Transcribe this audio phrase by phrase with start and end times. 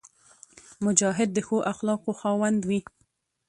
[0.85, 2.79] مجاهد د ښو اخلاقو خاوند وي.